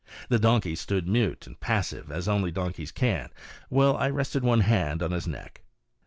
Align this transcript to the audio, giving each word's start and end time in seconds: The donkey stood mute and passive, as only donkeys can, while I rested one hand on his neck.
The 0.29 0.39
donkey 0.39 0.73
stood 0.73 1.07
mute 1.07 1.45
and 1.45 1.59
passive, 1.59 2.11
as 2.11 2.27
only 2.27 2.49
donkeys 2.51 2.91
can, 2.91 3.29
while 3.69 3.95
I 3.95 4.09
rested 4.09 4.43
one 4.43 4.61
hand 4.61 5.03
on 5.03 5.11
his 5.11 5.27
neck. 5.27 5.61